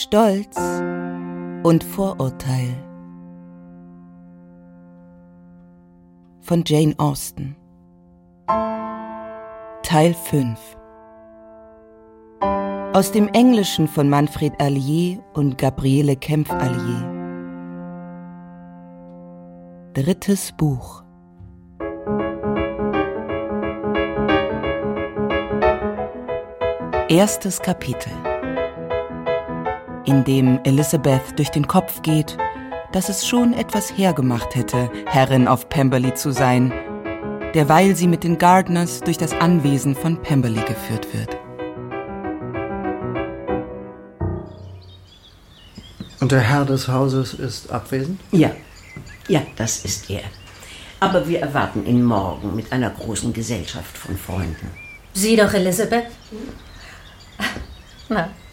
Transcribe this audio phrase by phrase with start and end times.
[0.00, 0.56] Stolz
[1.64, 2.72] und Vorurteil.
[6.40, 7.56] Von Jane Austen.
[9.82, 10.76] Teil 5
[12.92, 17.02] Aus dem Englischen von Manfred Allier und Gabriele Kempf-Allier.
[19.94, 21.02] Drittes Buch.
[27.08, 28.12] Erstes Kapitel
[30.08, 32.38] in dem Elizabeth durch den Kopf geht,
[32.92, 36.72] dass es schon etwas hergemacht hätte, Herrin auf Pemberley zu sein,
[37.54, 41.36] derweil sie mit den Gardners durch das Anwesen von Pemberley geführt wird.
[46.20, 48.18] Und der Herr des Hauses ist abwesend?
[48.32, 48.50] Ja,
[49.28, 50.22] ja, das ist er.
[51.00, 54.70] Aber wir erwarten ihn morgen mit einer großen Gesellschaft von Freunden.
[55.12, 56.06] Sieh doch, Elisabeth.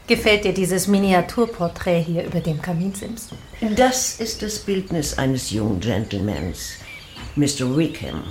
[0.07, 3.29] Gefällt dir dieses Miniaturporträt hier über dem Kaminsims?
[3.75, 6.73] Das ist das Bildnis eines jungen Gentlemans,
[7.35, 7.75] Mr.
[7.75, 8.23] Wickham,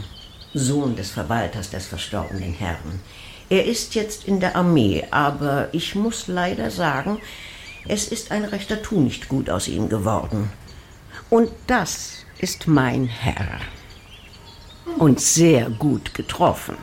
[0.52, 3.00] Sohn des Verwalters des verstorbenen Herrn.
[3.50, 7.18] Er ist jetzt in der Armee, aber ich muss leider sagen,
[7.88, 10.50] es ist ein rechter Tu nicht gut aus ihm geworden.
[11.28, 13.60] Und das ist mein Herr.
[14.98, 16.76] Und sehr gut getroffen.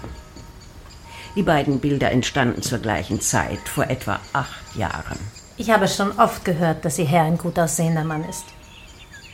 [1.35, 5.17] Die beiden Bilder entstanden zur gleichen Zeit, vor etwa acht Jahren.
[5.57, 8.45] Ich habe schon oft gehört, dass Ihr Herr ein gut aussehender Mann ist.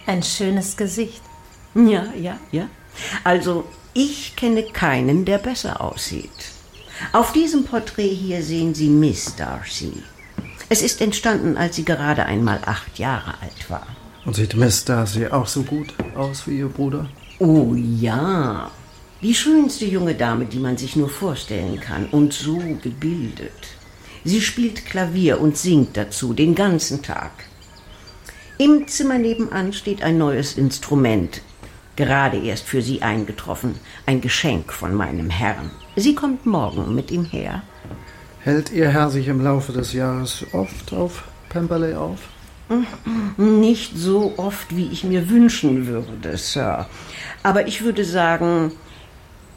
[0.06, 1.22] Ein schönes Gesicht.
[1.74, 2.68] Ja, ja, ja.
[3.24, 6.30] Also, ich kenne keinen, der besser aussieht.
[7.14, 10.04] Auf diesem Porträt hier sehen Sie Miss Darcy.
[10.70, 13.88] Es ist entstanden, als sie gerade einmal acht Jahre alt war.
[14.26, 17.08] Und sieht Miss Darcy auch so gut aus wie ihr Bruder?
[17.40, 18.70] Oh ja,
[19.22, 23.52] die schönste junge Dame, die man sich nur vorstellen kann und so gebildet.
[24.24, 27.32] Sie spielt Klavier und singt dazu den ganzen Tag.
[28.58, 31.42] Im Zimmer nebenan steht ein neues Instrument,
[31.96, 33.76] gerade erst für sie eingetroffen,
[34.06, 35.72] ein Geschenk von meinem Herrn.
[35.96, 37.64] Sie kommt morgen mit ihm her.
[38.42, 42.20] Hält Ihr Herr sich im Laufe des Jahres oft auf Pemberley auf?
[43.38, 46.88] Nicht so oft, wie ich mir wünschen würde, Sir.
[47.44, 48.72] Aber ich würde sagen,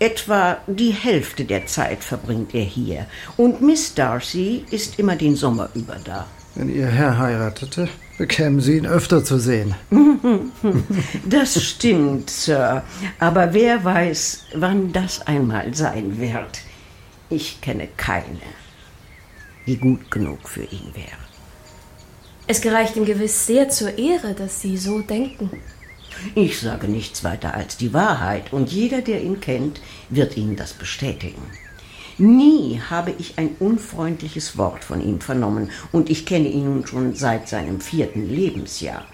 [0.01, 3.07] Etwa die Hälfte der Zeit verbringt er hier.
[3.37, 6.27] Und Miss Darcy ist immer den Sommer über da.
[6.55, 9.75] Wenn Ihr Herr heiratete, bekämen Sie ihn öfter zu sehen.
[11.29, 12.83] das stimmt, Sir.
[13.19, 16.63] Aber wer weiß, wann das einmal sein wird.
[17.29, 18.41] Ich kenne keine,
[19.67, 21.21] die gut genug für ihn wäre.
[22.47, 25.51] Es gereicht ihm gewiss sehr zur Ehre, dass Sie so denken.
[26.35, 30.73] Ich sage nichts weiter als die Wahrheit, und jeder, der ihn kennt, wird Ihnen das
[30.73, 31.43] bestätigen.
[32.19, 37.15] Nie habe ich ein unfreundliches Wort von ihm vernommen, und ich kenne ihn nun schon
[37.15, 39.07] seit seinem vierten Lebensjahr.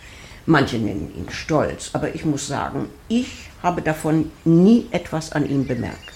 [0.44, 3.28] Manche nennen ihn stolz, aber ich muss sagen, ich
[3.62, 6.14] habe davon nie etwas an ihm bemerkt.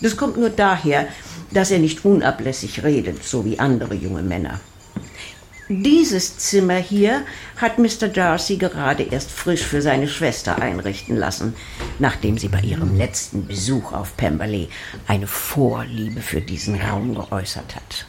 [0.00, 1.08] Das kommt nur daher,
[1.52, 4.60] dass er nicht unablässig redet, so wie andere junge Männer.
[5.68, 7.24] Dieses Zimmer hier
[7.56, 8.06] hat Mr.
[8.06, 11.54] Darcy gerade erst frisch für seine Schwester einrichten lassen,
[11.98, 14.68] nachdem sie bei ihrem letzten Besuch auf Pemberley
[15.08, 18.06] eine Vorliebe für diesen Raum geäußert hat.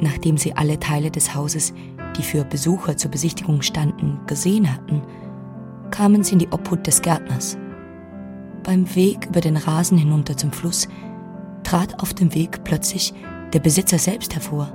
[0.00, 1.72] Nachdem sie alle Teile des Hauses,
[2.18, 5.02] die für Besucher zur Besichtigung standen, gesehen hatten,
[5.92, 7.56] kamen sie in die Obhut des Gärtners.
[8.64, 10.88] Beim Weg über den Rasen hinunter zum Fluss
[11.62, 13.14] trat auf dem Weg plötzlich
[13.52, 14.72] der Besitzer selbst hervor.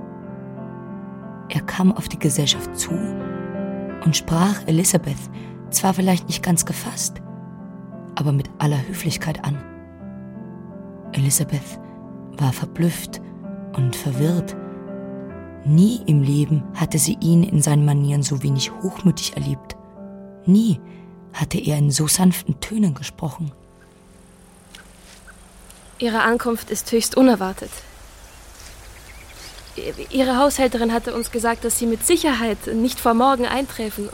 [1.50, 2.92] Er kam auf die Gesellschaft zu
[4.04, 5.18] und sprach Elisabeth
[5.70, 7.22] zwar vielleicht nicht ganz gefasst,
[8.16, 9.58] aber mit aller Höflichkeit an.
[11.12, 11.80] Elisabeth
[12.38, 13.22] war verblüfft
[13.76, 14.56] und verwirrt.
[15.66, 19.76] Nie im Leben hatte sie ihn in seinen Manieren so wenig hochmütig erlebt.
[20.46, 20.80] Nie
[21.34, 23.52] hatte er in so sanften Tönen gesprochen.
[25.98, 27.72] Ihre Ankunft ist höchst unerwartet.
[30.10, 34.10] Ihre Haushälterin hatte uns gesagt, dass Sie mit Sicherheit nicht vor morgen eintreffen.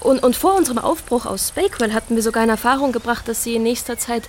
[0.00, 3.56] Und, und vor unserem Aufbruch aus Bakewell hatten wir sogar in Erfahrung gebracht, dass Sie
[3.56, 4.28] in nächster Zeit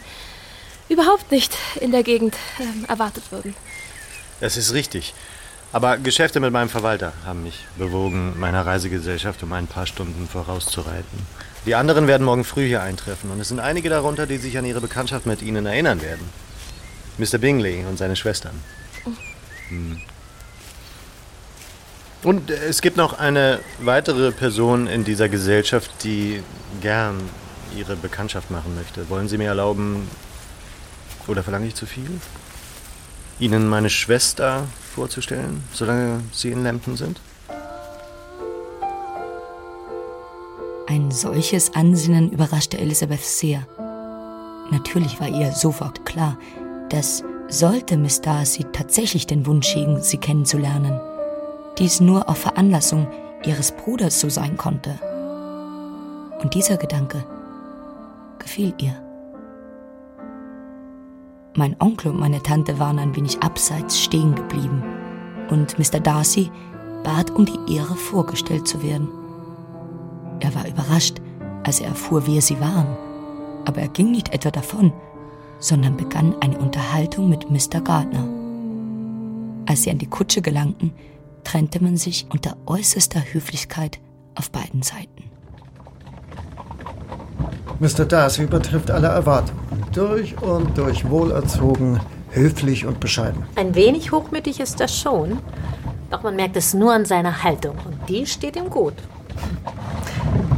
[0.90, 3.56] überhaupt nicht in der Gegend äh, erwartet würden.
[4.42, 5.14] Das ist richtig.
[5.74, 11.26] Aber Geschäfte mit meinem Verwalter haben mich bewogen, meiner Reisegesellschaft um ein paar Stunden vorauszureiten.
[11.66, 14.66] Die anderen werden morgen früh hier eintreffen und es sind einige darunter, die sich an
[14.66, 16.28] ihre Bekanntschaft mit Ihnen erinnern werden.
[17.18, 17.38] Mr.
[17.38, 18.54] Bingley und seine Schwestern.
[19.70, 20.02] Hm.
[22.24, 26.44] Und es gibt noch eine weitere Person in dieser Gesellschaft, die
[26.80, 27.18] gern
[27.76, 29.10] ihre Bekanntschaft machen möchte.
[29.10, 30.08] Wollen Sie mir erlauben,
[31.28, 32.20] oder verlange ich zu viel?
[33.40, 37.20] Ihnen meine Schwester vorzustellen, solange Sie in Lambton sind?
[40.88, 43.66] Ein solches Ansinnen überraschte Elizabeth sehr.
[44.70, 46.38] Natürlich war ihr sofort klar,
[46.92, 51.00] dass sollte Miss Darcy tatsächlich den Wunsch hegen, sie kennenzulernen,
[51.78, 53.08] dies nur auf Veranlassung
[53.46, 55.00] ihres Bruders so sein konnte.
[56.42, 57.24] Und dieser Gedanke
[58.40, 58.96] gefiel ihr.
[61.56, 64.84] Mein Onkel und meine Tante waren ein wenig abseits stehen geblieben
[65.50, 66.00] und Mr.
[66.00, 66.50] Darcy
[67.04, 69.10] bat um die Ehre, vorgestellt zu werden.
[70.40, 71.22] Er war überrascht,
[71.64, 72.88] als er erfuhr, wer sie waren,
[73.66, 74.94] aber er ging nicht etwa davon,
[75.62, 77.80] sondern begann eine Unterhaltung mit Mr.
[77.82, 78.28] Gardner.
[79.68, 80.92] Als sie an die Kutsche gelangten,
[81.46, 84.00] trennte man sich unter äußerster Höflichkeit
[84.36, 85.24] auf beiden Seiten.
[87.80, 88.06] Mr.
[88.06, 89.62] Darcy übertrifft alle Erwartungen.
[89.94, 92.00] Durch und durch wohlerzogen,
[92.30, 93.44] höflich und bescheiden.
[93.56, 95.40] Ein wenig hochmütig ist das schon,
[96.10, 98.94] doch man merkt es nur an seiner Haltung und die steht ihm gut.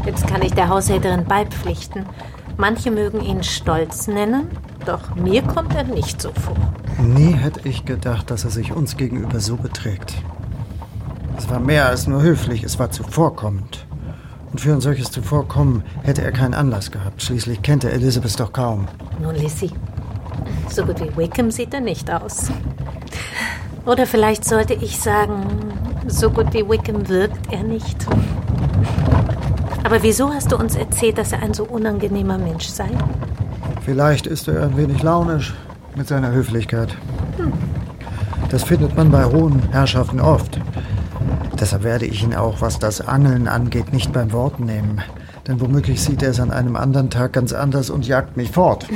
[0.06, 2.06] Jetzt kann ich der Haushälterin beipflichten.
[2.58, 4.48] Manche mögen ihn stolz nennen,
[4.86, 6.56] doch mir kommt er nicht so vor.
[7.00, 10.14] Nie hätte ich gedacht, dass er sich uns gegenüber so beträgt.
[11.38, 13.86] Es war mehr als nur höflich, es war zuvorkommend.
[14.52, 17.24] Und für ein solches Zuvorkommen hätte er keinen Anlass gehabt.
[17.24, 18.88] Schließlich kennt er Elizabeth doch kaum.
[19.20, 19.72] Nun, Lissy,
[20.70, 22.52] so gut wie Wickham sieht er nicht aus.
[23.86, 25.44] Oder vielleicht sollte ich sagen,
[26.08, 28.06] so gut wie Wickham wirkt er nicht.
[29.84, 32.90] Aber wieso hast du uns erzählt, dass er ein so unangenehmer Mensch sei?
[33.86, 35.54] Vielleicht ist er ein wenig launisch
[35.96, 36.96] mit seiner Höflichkeit.
[38.50, 40.60] Das findet man bei hohen Herrschaften oft.
[41.60, 45.02] Deshalb werde ich ihn auch, was das Angeln angeht, nicht beim Wort nehmen.
[45.48, 48.88] Denn womöglich sieht er es an einem anderen Tag ganz anders und jagt mich fort.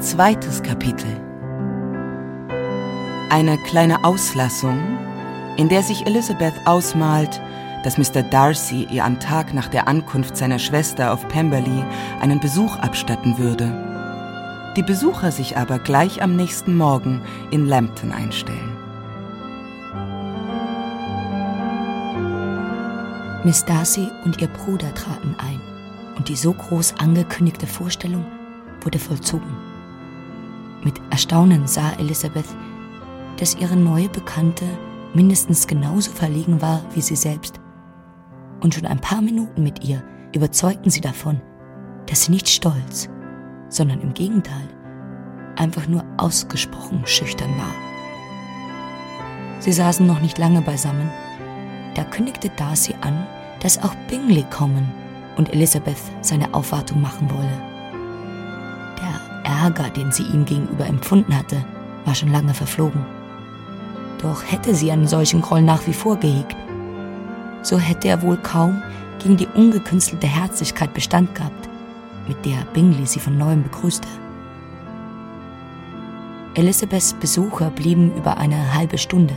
[0.00, 1.25] Zweites Kapitel.
[3.28, 4.78] Eine kleine Auslassung
[5.56, 7.40] in der sich Elizabeth ausmalt,
[7.82, 8.22] dass Mr.
[8.22, 11.84] Darcy ihr am Tag nach der Ankunft seiner Schwester auf Pemberley
[12.20, 13.72] einen Besuch abstatten würde.
[14.76, 18.76] Die Besucher sich aber gleich am nächsten Morgen in Lambton einstellen.
[23.44, 25.60] Miss Darcy und ihr Bruder traten ein
[26.16, 28.26] und die so groß angekündigte Vorstellung
[28.82, 29.56] wurde vollzogen.
[30.82, 32.46] Mit Erstaunen sah Elizabeth,
[33.38, 34.64] dass ihre neue Bekannte
[35.14, 37.60] mindestens genauso verlegen war wie sie selbst.
[38.60, 40.02] Und schon ein paar Minuten mit ihr
[40.34, 41.40] überzeugten sie davon,
[42.06, 43.08] dass sie nicht stolz,
[43.68, 44.68] sondern im Gegenteil
[45.56, 47.74] einfach nur ausgesprochen schüchtern war.
[49.58, 51.10] Sie saßen noch nicht lange beisammen,
[51.94, 53.26] da kündigte Darcy an,
[53.60, 54.86] dass auch Bingley kommen
[55.36, 57.62] und Elizabeth seine Aufwartung machen wolle.
[59.00, 61.64] Der Ärger, den sie ihm gegenüber empfunden hatte,
[62.04, 63.04] war schon lange verflogen.
[64.22, 66.56] Doch hätte sie einen solchen Groll nach wie vor gehegt,
[67.62, 68.82] so hätte er wohl kaum
[69.18, 71.68] gegen die ungekünstelte Herzlichkeit Bestand gehabt,
[72.28, 74.08] mit der Bingley sie von neuem begrüßte.
[76.54, 79.34] Elizabeths Besucher blieben über eine halbe Stunde,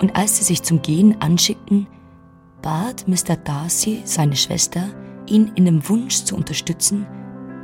[0.00, 1.86] und als sie sich zum Gehen anschickten,
[2.60, 3.36] bat Mr.
[3.36, 4.84] Darcy seine Schwester,
[5.26, 7.06] ihn in dem Wunsch zu unterstützen,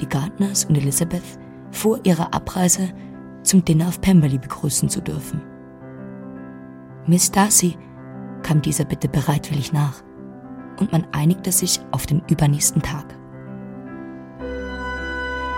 [0.01, 1.23] die Gardners und Elizabeth
[1.71, 2.93] vor ihrer Abreise
[3.43, 5.41] zum Dinner auf Pemberley begrüßen zu dürfen.
[7.09, 7.79] Miss Darcy
[8.43, 10.03] kam dieser Bitte bereitwillig nach
[10.79, 13.17] und man einigte sich auf den übernächsten Tag.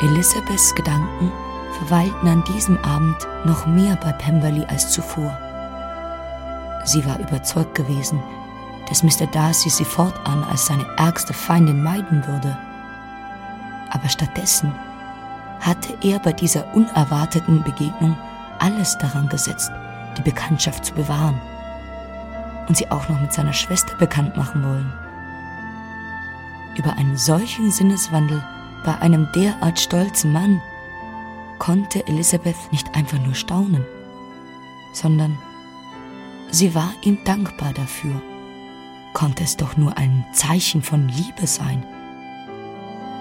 [0.00, 1.32] Elizabeths Gedanken
[1.76, 3.16] verweilten an diesem Abend
[3.46, 5.36] noch mehr bei Pemberley als zuvor.
[6.84, 8.22] Sie war überzeugt gewesen,
[8.88, 9.26] dass Mr.
[9.26, 12.56] Darcy sie fortan als seine ärgste Feindin meiden würde.
[13.90, 14.72] Aber stattdessen
[15.58, 18.16] hatte er bei dieser unerwarteten Begegnung
[18.60, 19.72] alles daran gesetzt,
[20.20, 21.40] die Bekanntschaft zu bewahren
[22.68, 24.92] und sie auch noch mit seiner Schwester bekannt machen wollen.
[26.76, 28.44] Über einen solchen Sinneswandel
[28.84, 30.60] bei einem derart stolzen Mann
[31.58, 33.84] konnte Elisabeth nicht einfach nur staunen,
[34.92, 35.36] sondern
[36.50, 38.22] sie war ihm dankbar dafür.
[39.12, 41.84] Konnte es doch nur ein Zeichen von Liebe sein.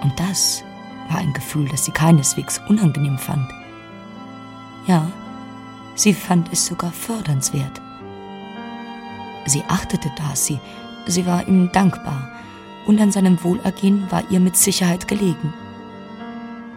[0.02, 0.62] Und das
[1.08, 3.50] war ein Gefühl, das sie keineswegs unangenehm fand.
[4.86, 5.10] Ja,
[6.00, 7.78] Sie fand es sogar fördernswert.
[9.44, 10.58] Sie achtete Darcy,
[11.06, 12.32] sie war ihm dankbar
[12.86, 15.52] und an seinem Wohlergehen war ihr mit Sicherheit gelegen.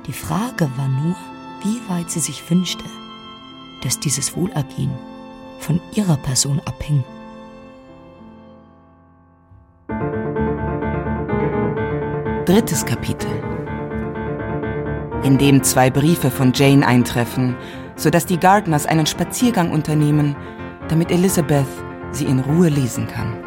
[0.08, 1.16] Die Frage war nur,
[1.64, 2.84] wie weit sie sich wünschte,
[3.82, 4.92] dass dieses Wohlergehen
[5.60, 7.06] von ihrer Person abhing.
[12.46, 13.32] drittes Kapitel,
[15.24, 17.56] in dem zwei Briefe von Jane eintreffen,
[17.96, 20.36] sodass die Gardners einen Spaziergang unternehmen,
[20.90, 21.68] damit Elizabeth
[22.12, 23.38] sie in Ruhe lesen kann.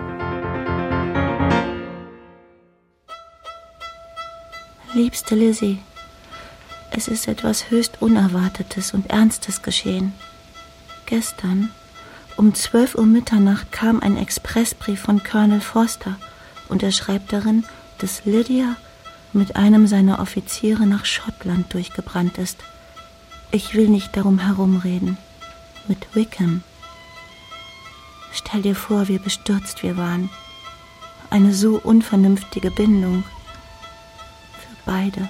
[4.95, 5.79] Liebste Lizzie,
[6.91, 10.15] es ist etwas höchst Unerwartetes und Ernstes geschehen.
[11.05, 11.71] Gestern
[12.37, 16.17] um 12 Uhr Mitternacht kam ein Expressbrief von Colonel Forster
[16.69, 17.65] und er schreibt darin,
[17.99, 18.77] dass Lydia
[19.33, 22.59] mit einem seiner Offiziere nach Schottland durchgebrannt ist.
[23.53, 25.19] Ich will nicht darum herumreden.
[25.89, 26.63] Mit Wickham.
[28.33, 30.29] Stell dir vor, wie bestürzt wir waren.
[31.31, 33.25] Eine so unvernünftige Bindung.
[34.59, 35.29] Für beide.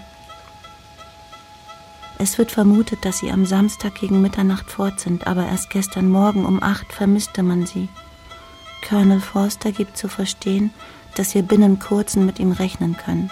[2.18, 6.46] Es wird vermutet, dass sie am Samstag gegen Mitternacht fort sind, aber erst gestern Morgen
[6.46, 7.88] um acht vermisste man sie.
[8.88, 10.72] Colonel Forster gibt zu verstehen,
[11.16, 13.30] dass wir binnen kurzen mit ihm rechnen können.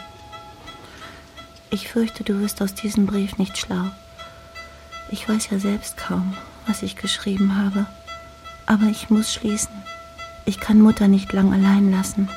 [1.71, 3.91] Ich fürchte, du wirst aus diesem Brief nicht schlau.
[5.14, 6.35] Ich weiß ja selbst kaum,
[6.66, 7.87] was ich geschrieben habe.
[8.66, 9.71] Aber ich muss schließen.
[10.44, 12.28] Ich kann Mutter nicht lang allein lassen.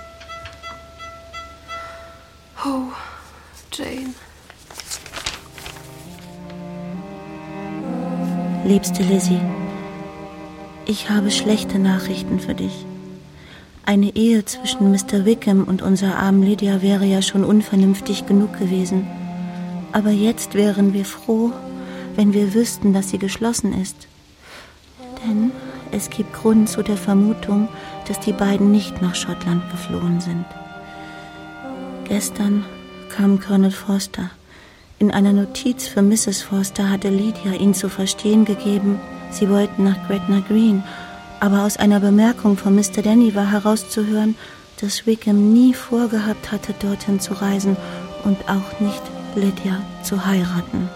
[2.64, 2.84] Oh,
[3.74, 4.14] Jane.
[8.64, 9.42] Liebste Lizzie,
[10.86, 12.86] ich habe schlechte Nachrichten für dich.
[13.88, 15.26] Eine Ehe zwischen Mr.
[15.26, 19.08] Wickham und unserer armen Lydia wäre ja schon unvernünftig genug gewesen.
[19.94, 21.52] Aber jetzt wären wir froh,
[22.18, 24.08] wenn wir wüssten, dass sie geschlossen ist.
[25.24, 25.52] Denn
[25.92, 27.70] es gibt Grund zu der Vermutung,
[28.08, 30.46] dass die beiden nicht nach Schottland geflohen sind.
[32.06, 32.66] Gestern
[33.10, 34.32] kam Colonel Forster.
[35.00, 36.42] In einer Notiz für Mrs.
[36.42, 40.84] Forster hatte Lydia ihn zu verstehen gegeben, sie wollten nach Gretna Green,
[41.40, 43.04] aber aus einer Bemerkung von Mr.
[43.04, 44.36] Denny war herauszuhören,
[44.82, 47.78] dass Wickham nie vorgehabt hatte, dorthin zu reisen
[48.24, 49.04] und auch nicht
[49.36, 50.90] Lydia zu heiraten.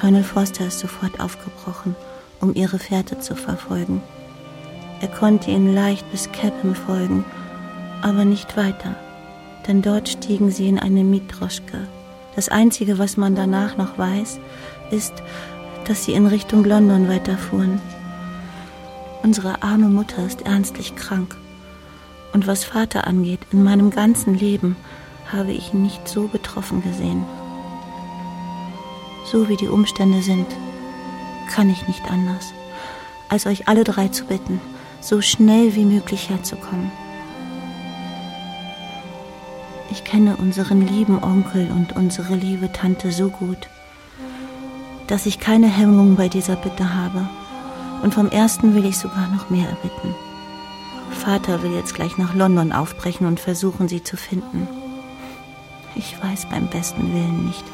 [0.00, 1.96] Colonel Forster ist sofort aufgebrochen,
[2.40, 4.02] um ihre Fährte zu verfolgen.
[5.00, 7.24] Er konnte ihnen leicht bis Capham folgen,
[8.02, 8.94] aber nicht weiter,
[9.66, 11.86] denn dort stiegen sie in eine Mietdroschke.
[12.34, 14.38] Das Einzige, was man danach noch weiß,
[14.90, 15.14] ist,
[15.86, 17.80] dass sie in Richtung London weiterfuhren.
[19.22, 21.36] Unsere arme Mutter ist ernstlich krank.
[22.32, 24.76] Und was Vater angeht, in meinem ganzen Leben
[25.32, 27.24] habe ich ihn nicht so betroffen gesehen.
[29.30, 30.46] So wie die Umstände sind,
[31.50, 32.52] kann ich nicht anders,
[33.28, 34.60] als euch alle drei zu bitten,
[35.00, 36.92] so schnell wie möglich herzukommen.
[39.90, 43.68] Ich kenne unseren lieben Onkel und unsere liebe Tante so gut,
[45.08, 47.28] dass ich keine Hemmung bei dieser Bitte habe.
[48.02, 50.14] Und vom ersten will ich sogar noch mehr erbitten.
[51.10, 54.68] Vater will jetzt gleich nach London aufbrechen und versuchen, sie zu finden.
[55.94, 57.64] Ich weiß beim besten Willen nicht,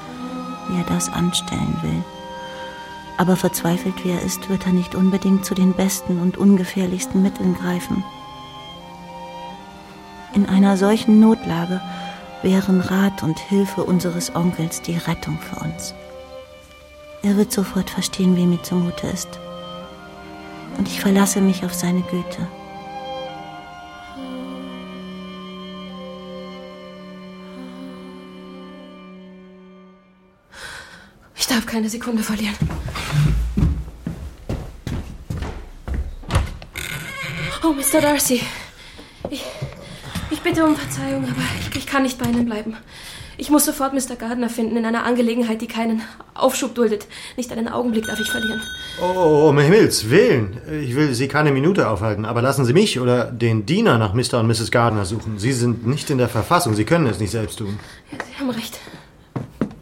[0.69, 2.05] wie er das anstellen will.
[3.19, 7.55] Aber verzweifelt wie er ist, wird er nicht unbedingt zu den besten und ungefährlichsten Mitteln
[7.55, 8.03] greifen.
[10.35, 11.81] In einer solchen Notlage
[12.43, 15.95] wären Rat und Hilfe unseres Onkels die Rettung für uns.
[17.23, 19.39] Er wird sofort verstehen, wie mir zumute ist.
[20.79, 22.49] Und ich verlasse mich auf seine Güte.
[31.73, 32.55] Keine Sekunde verlieren.
[37.65, 38.03] Oh, Mr.
[38.03, 38.43] Darcy.
[39.31, 39.43] Ich,
[40.31, 42.77] ich bitte um Verzeihung, aber ich, ich kann nicht bei Ihnen bleiben.
[43.39, 44.17] Ich muss sofort Mr.
[44.17, 46.03] Gardner finden in einer Angelegenheit, die keinen
[46.35, 47.07] Aufschub duldet.
[47.39, 48.61] Nicht einen Augenblick darf ich verlieren.
[49.01, 50.59] Oh, um Himmels Willen.
[50.83, 54.41] Ich will Sie keine Minute aufhalten, aber lassen Sie mich oder den Diener nach Mr.
[54.41, 54.71] und Mrs.
[54.71, 55.39] Gardner suchen.
[55.39, 56.75] Sie sind nicht in der Verfassung.
[56.75, 57.79] Sie können es nicht selbst tun.
[58.11, 58.79] Ja, Sie haben recht.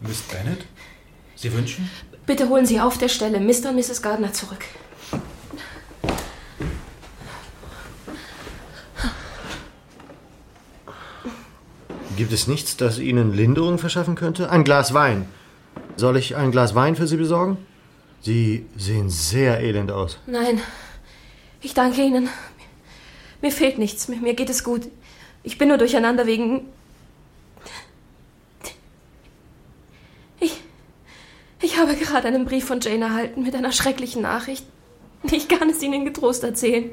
[0.07, 0.70] Miss Bennet?
[1.41, 1.89] Sie wünschen?
[2.27, 3.69] Bitte holen Sie auf der Stelle Mr.
[3.69, 4.03] und Mrs.
[4.03, 4.63] Gardner zurück.
[12.15, 14.51] Gibt es nichts, das Ihnen Linderung verschaffen könnte?
[14.51, 15.27] Ein Glas Wein.
[15.95, 17.57] Soll ich ein Glas Wein für Sie besorgen?
[18.21, 20.19] Sie sehen sehr elend aus.
[20.27, 20.61] Nein,
[21.59, 22.29] ich danke Ihnen.
[23.41, 24.07] Mir fehlt nichts.
[24.07, 24.83] Mir, mir geht es gut.
[25.41, 26.67] Ich bin nur durcheinander wegen.
[30.39, 30.61] Ich.
[31.63, 34.65] Ich habe gerade einen Brief von Jane erhalten mit einer schrecklichen Nachricht.
[35.31, 36.89] Ich kann es Ihnen getrost erzählen.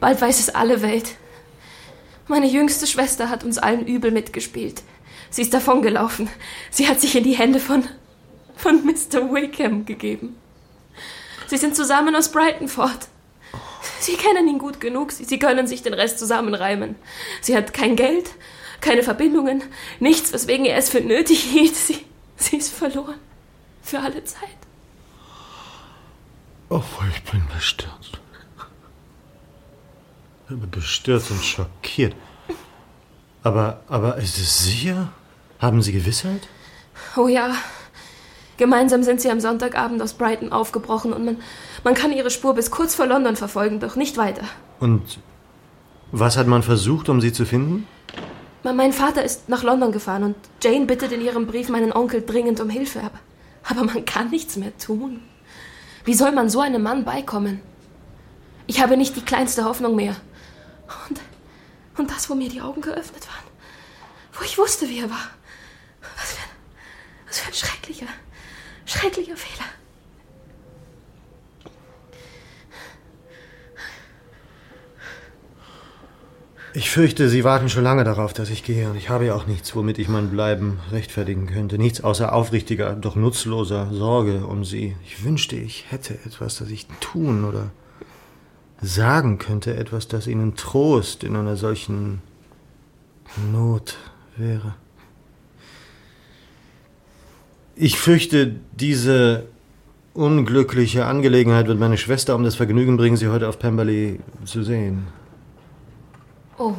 [0.00, 1.16] Bald weiß es alle Welt.
[2.26, 4.82] Meine jüngste Schwester hat uns allen übel mitgespielt.
[5.30, 6.28] Sie ist davongelaufen.
[6.70, 7.84] Sie hat sich in die Hände von.
[8.56, 9.32] von Mr.
[9.32, 10.36] Wickham gegeben.
[11.46, 13.08] Sie sind zusammen aus Brighton fort.
[14.00, 15.12] Sie kennen ihn gut genug.
[15.12, 16.96] Sie, können sich den Rest zusammenreimen.
[17.40, 18.30] Sie hat kein Geld,
[18.80, 19.62] keine Verbindungen,
[20.00, 21.76] nichts, weswegen er es für nötig hielt.
[21.76, 22.04] Sie,
[22.36, 23.14] sie ist verloren.
[23.88, 24.58] Für alle Zeit.
[26.68, 28.20] Oh, ich bin bestürzt.
[30.50, 32.14] Ich bin bestürzt und schockiert.
[33.42, 35.08] Aber, aber ist es sicher?
[35.58, 36.48] Haben Sie Gewissheit?
[37.16, 37.54] Oh ja.
[38.58, 41.38] Gemeinsam sind sie am Sonntagabend aus Brighton aufgebrochen und man,
[41.82, 44.42] man kann ihre Spur bis kurz vor London verfolgen, doch nicht weiter.
[44.80, 45.18] Und
[46.12, 47.86] was hat man versucht, um sie zu finden?
[48.64, 52.60] Mein Vater ist nach London gefahren und Jane bittet in ihrem Brief meinen Onkel dringend
[52.60, 52.98] um Hilfe.
[52.98, 53.18] Aber,
[53.68, 55.22] aber man kann nichts mehr tun.
[56.04, 57.60] Wie soll man so einem Mann beikommen?
[58.66, 60.16] Ich habe nicht die kleinste Hoffnung mehr.
[61.08, 61.20] Und,
[61.98, 63.44] und das, wo mir die Augen geöffnet waren.
[64.32, 65.30] Wo ich wusste, wie er war.
[66.16, 66.48] Was für ein,
[67.26, 68.06] was für ein schrecklicher,
[68.86, 69.68] schrecklicher Fehler.
[76.74, 79.46] Ich fürchte, Sie warten schon lange darauf, dass ich gehe, und ich habe ja auch
[79.46, 81.78] nichts, womit ich mein Bleiben rechtfertigen könnte.
[81.78, 84.94] Nichts außer aufrichtiger, doch nutzloser Sorge um Sie.
[85.06, 87.70] Ich wünschte, ich hätte etwas, das ich tun oder
[88.82, 92.20] sagen könnte, etwas, das Ihnen Trost in einer solchen
[93.50, 93.96] Not
[94.36, 94.74] wäre.
[97.76, 99.46] Ich fürchte, diese
[100.12, 105.06] unglückliche Angelegenheit wird meine Schwester um das Vergnügen bringen, Sie heute auf Pemberley zu sehen.
[106.58, 106.74] Oh,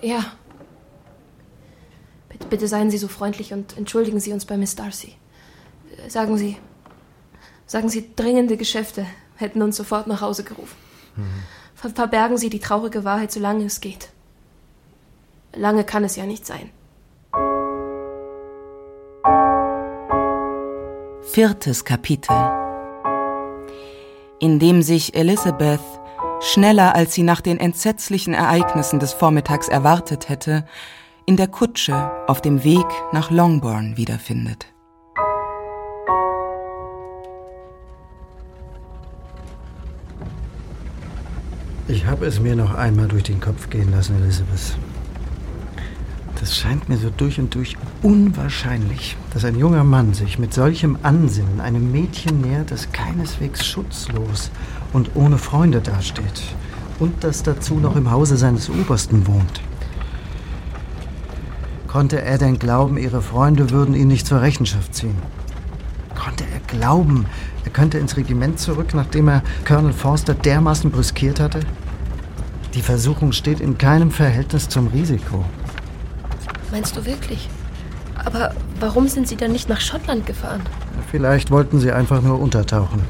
[0.00, 0.32] ja.
[2.28, 5.14] Bitte, bitte seien Sie so freundlich und entschuldigen Sie uns bei Miss Darcy.
[6.08, 6.56] Sagen Sie,
[7.66, 9.06] sagen Sie, dringende Geschäfte
[9.36, 10.76] hätten uns sofort nach Hause gerufen.
[11.16, 11.42] Mhm.
[11.74, 14.10] Ver verbergen Sie die traurige Wahrheit, solange es geht.
[15.54, 16.70] Lange kann es ja nicht sein.
[21.22, 22.34] Viertes Kapitel
[24.40, 25.80] in dem sich Elizabeth
[26.40, 30.64] schneller als sie nach den entsetzlichen Ereignissen des Vormittags erwartet hätte,
[31.26, 34.66] in der Kutsche auf dem Weg nach Longbourn wiederfindet.
[41.88, 44.76] Ich habe es mir noch einmal durch den Kopf gehen lassen, Elizabeth.
[46.38, 50.98] Das scheint mir so durch und durch unwahrscheinlich, dass ein junger Mann sich mit solchem
[51.02, 54.50] Ansinnen einem Mädchen nähert, das keineswegs schutzlos
[54.92, 56.42] und ohne Freunde dasteht
[56.98, 59.60] und das dazu noch im Hause seines Obersten wohnt.
[61.88, 65.16] Konnte er denn glauben, ihre Freunde würden ihn nicht zur Rechenschaft ziehen?
[66.14, 67.26] Konnte er glauben,
[67.64, 71.60] er könnte ins Regiment zurück, nachdem er Colonel Forster dermaßen brüskiert hatte?
[72.74, 75.44] Die Versuchung steht in keinem Verhältnis zum Risiko.
[76.70, 77.48] Meinst du wirklich?
[78.14, 80.62] Aber warum sind Sie dann nicht nach Schottland gefahren?
[81.10, 83.02] Vielleicht wollten sie einfach nur untertauchen.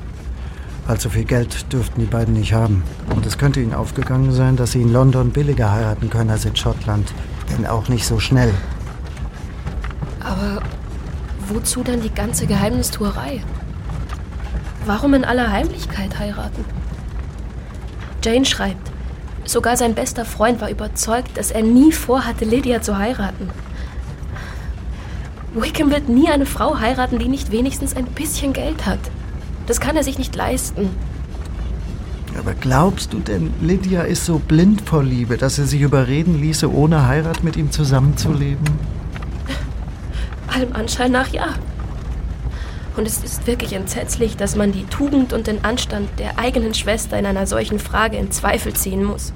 [0.90, 2.83] Allzu viel Geld dürften die beiden nicht haben.
[3.14, 6.57] Und es könnte ihnen aufgegangen sein, dass sie in London billiger heiraten können als in
[6.57, 7.12] Schottland.
[7.48, 8.53] Denn auch nicht so schnell.
[10.18, 10.61] Aber
[11.46, 13.40] wozu dann die ganze Geheimnistuerei?
[14.85, 16.64] Warum in aller Heimlichkeit heiraten?
[18.24, 18.90] Jane schreibt,
[19.44, 23.48] Sogar sein bester Freund war überzeugt, dass er nie vorhatte, Lydia zu heiraten.
[25.55, 28.98] Wickham wird nie eine Frau heiraten, die nicht wenigstens ein bisschen Geld hat.
[29.70, 30.90] Das kann er sich nicht leisten.
[32.37, 36.74] Aber glaubst du denn, Lydia ist so blind vor Liebe, dass er sich überreden ließe,
[36.74, 38.64] ohne Heirat mit ihm zusammenzuleben?
[40.48, 41.54] Allem Anschein nach ja.
[42.96, 47.16] Und es ist wirklich entsetzlich, dass man die Tugend und den Anstand der eigenen Schwester
[47.16, 49.33] in einer solchen Frage in Zweifel ziehen muss.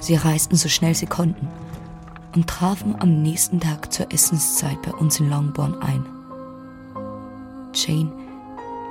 [0.00, 1.48] Sie reisten so schnell sie konnten
[2.34, 6.04] und trafen am nächsten Tag zur Essenszeit bei uns in Longbourn ein.
[7.74, 8.12] Jane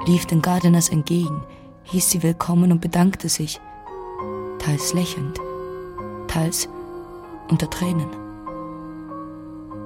[0.05, 1.43] lief den Gardeners entgegen,
[1.83, 3.59] hieß sie willkommen und bedankte sich,
[4.59, 5.39] teils lächelnd,
[6.27, 6.67] teils
[7.49, 8.09] unter Tränen.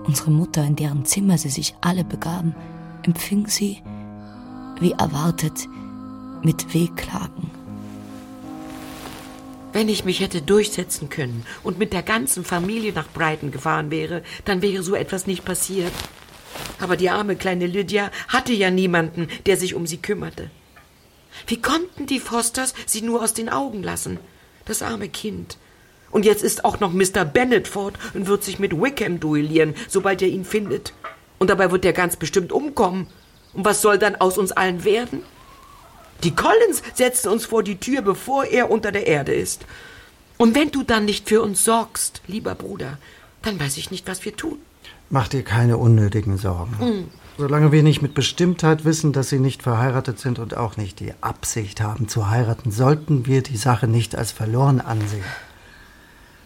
[0.06, 2.56] Unsere Mutter, in deren Zimmer sie sich alle begaben,
[3.04, 3.82] empfing sie,
[4.80, 5.68] wie erwartet,
[6.42, 7.51] mit Wehklagen.
[9.74, 14.22] Wenn ich mich hätte durchsetzen können und mit der ganzen Familie nach Brighton gefahren wäre,
[14.44, 15.94] dann wäre so etwas nicht passiert.
[16.80, 20.50] Aber die arme kleine Lydia hatte ja niemanden, der sich um sie kümmerte.
[21.48, 24.20] Wie konnten die Fosters sie nur aus den Augen lassen?
[24.66, 25.58] Das arme Kind.
[26.12, 27.24] Und jetzt ist auch noch Mr.
[27.24, 30.94] Bennet fort und wird sich mit Wickham duellieren, sobald er ihn findet.
[31.40, 33.08] Und dabei wird er ganz bestimmt umkommen.
[33.54, 35.24] Und was soll dann aus uns allen werden?
[36.24, 39.66] Die Collins setzen uns vor die Tür, bevor er unter der Erde ist.
[40.38, 42.98] Und wenn du dann nicht für uns sorgst, lieber Bruder,
[43.42, 44.58] dann weiß ich nicht, was wir tun.
[45.10, 46.76] Mach dir keine unnötigen Sorgen.
[46.80, 47.08] Mhm.
[47.38, 51.14] Solange wir nicht mit Bestimmtheit wissen, dass sie nicht verheiratet sind und auch nicht die
[51.22, 55.24] Absicht haben zu heiraten, sollten wir die Sache nicht als verloren ansehen.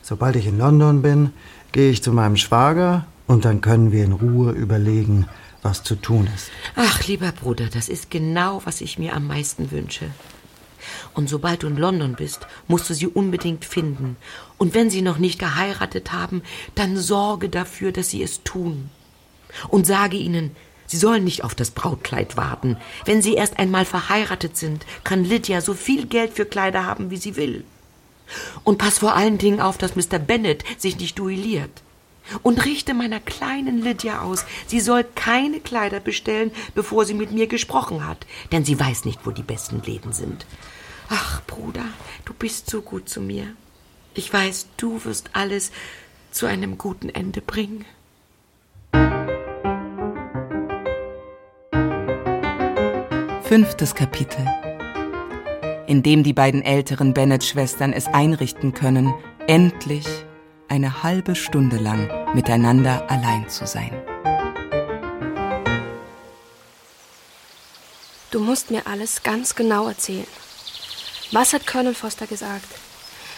[0.02, 1.32] Sobald ich in London bin,
[1.72, 5.28] gehe ich zu meinem Schwager und dann können wir in Ruhe überlegen,
[5.66, 6.52] was zu tun ist.
[6.76, 10.12] Ach, lieber Bruder, das ist genau, was ich mir am meisten wünsche.
[11.16, 14.16] Und sobald du in London bist, musst du sie unbedingt finden.
[14.60, 16.44] Und wenn sie noch nicht geheiratet haben,
[16.76, 18.92] dann sorge dafür, dass sie es tun.
[19.70, 22.78] Und sage ihnen, sie sollen nicht auf das Brautkleid warten.
[23.06, 27.18] Wenn sie erst einmal verheiratet sind, kann Lydia so viel Geld für Kleider haben, wie
[27.18, 27.64] sie will.
[28.64, 30.20] Und pass vor allen Dingen auf, dass Mr.
[30.20, 31.82] Bennet sich nicht duelliert.
[32.44, 37.48] Und richte meiner kleinen Lydia aus, sie soll keine Kleider bestellen, bevor sie mit mir
[37.48, 40.46] gesprochen hat, denn sie weiß nicht, wo die besten Läden sind.
[41.10, 41.86] Ach, Bruder,
[42.26, 43.48] du bist so gut zu mir.
[44.14, 45.72] Ich weiß, du wirst alles
[46.32, 47.86] zu einem guten Ende bringen.
[53.44, 54.46] Fünftes Kapitel
[55.88, 59.14] in dem die beiden älteren Bennett-Schwestern es einrichten können,
[59.48, 60.06] endlich
[60.68, 63.92] eine halbe Stunde lang miteinander allein zu sein.
[68.32, 70.28] Du musst mir alles ganz genau erzählen.
[71.32, 72.68] Was hat Colonel Foster gesagt?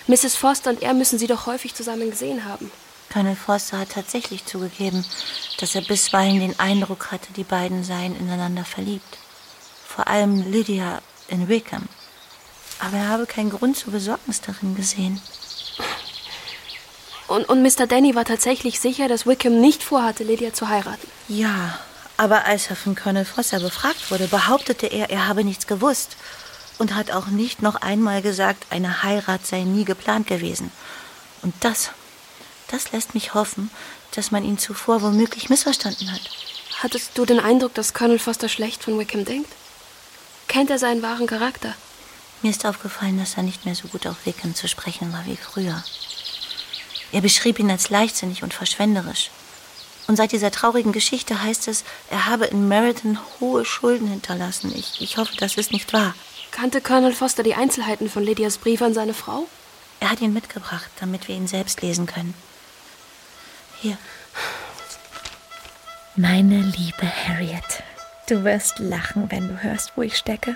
[0.08, 0.36] Mrs.
[0.36, 2.72] Foster und er müssen sie doch häufig zusammen gesehen haben.
[3.12, 5.06] Colonel Foster hat tatsächlich zugegeben,
[5.60, 9.18] dass er bisweilen den Eindruck hatte, die beiden seien ineinander verliebt.
[9.86, 11.84] Vor allem Lydia in Wickham.
[12.80, 15.22] Aber er habe keinen Grund zur Besorgnis darin gesehen.
[17.28, 17.88] Und, und Mr.
[17.88, 21.08] Danny war tatsächlich sicher, dass Wickham nicht vorhatte, Lydia zu heiraten.
[21.28, 21.78] Ja,
[22.16, 26.16] aber als er von Colonel Foster befragt wurde, behauptete er, er habe nichts gewusst
[26.78, 30.72] und hat auch nicht noch einmal gesagt, eine Heirat sei nie geplant gewesen.
[31.42, 31.92] Und das,
[32.70, 33.70] das lässt mich hoffen,
[34.16, 36.22] dass man ihn zuvor womöglich missverstanden hat.
[36.80, 39.52] Hattest du den Eindruck, dass Colonel Foster schlecht von Wickham denkt?
[40.48, 41.74] Kennt er seinen wahren Charakter?
[42.42, 45.36] Mir ist aufgefallen, dass er nicht mehr so gut auf Wickham zu sprechen war wie
[45.36, 45.84] früher.
[47.12, 49.32] Er beschrieb ihn als leichtsinnig und verschwenderisch.
[50.08, 54.74] Und seit dieser traurigen Geschichte heißt es, er habe in Meriton hohe Schulden hinterlassen.
[54.76, 56.16] Ich, ich hoffe, das ist nicht wahr.
[56.52, 59.48] Kannte Colonel Foster die Einzelheiten von Lydias Brief an seine Frau?
[60.00, 62.34] Er hat ihn mitgebracht, damit wir ihn selbst lesen können.
[63.82, 63.98] Hier.
[66.16, 67.84] Meine liebe Harriet,
[68.28, 70.56] du wirst lachen, wenn du hörst, wo ich stecke.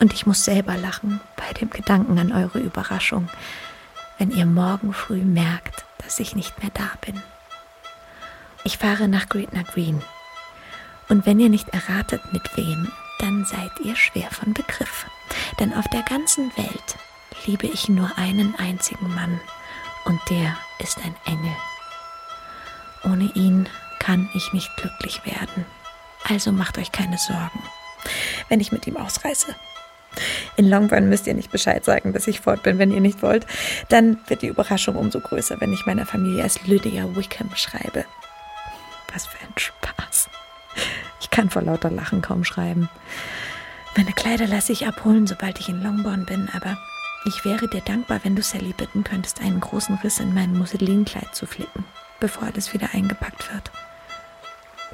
[0.00, 3.28] Und ich muss selber lachen bei dem Gedanken an eure Überraschung,
[4.18, 7.22] wenn ihr morgen früh merkt, dass ich nicht mehr da bin.
[8.64, 10.02] Ich fahre nach Gretna Green.
[11.08, 15.06] Und wenn ihr nicht erratet, mit wem, dann seid ihr schwer von Begriff.
[15.58, 16.96] Denn auf der ganzen Welt
[17.46, 19.40] liebe ich nur einen einzigen Mann.
[20.04, 21.56] Und der ist ein Engel.
[23.04, 25.64] Ohne ihn kann ich nicht glücklich werden.
[26.28, 27.62] Also macht euch keine Sorgen,
[28.48, 29.54] wenn ich mit ihm ausreise.
[30.56, 33.46] In Longburn müsst ihr nicht Bescheid sagen, dass ich fort bin, wenn ihr nicht wollt.
[33.88, 38.04] Dann wird die Überraschung umso größer, wenn ich meiner Familie als Lydia Wickham schreibe.
[39.12, 40.28] Was für ein Spaß.
[41.20, 42.88] Ich kann vor lauter Lachen kaum schreiben.
[43.96, 46.76] Meine Kleider lasse ich abholen, sobald ich in Longbourn bin, aber
[47.24, 51.34] ich wäre dir dankbar, wenn du Sally bitten könntest, einen großen Riss in mein Musselinkleid
[51.34, 51.84] zu flicken,
[52.20, 53.70] bevor alles wieder eingepackt wird.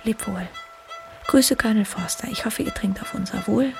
[0.04, 0.48] Leb wohl.
[1.26, 2.28] Grüße Colonel Forster.
[2.30, 3.72] Ich hoffe, ihr trinkt auf unser Wohl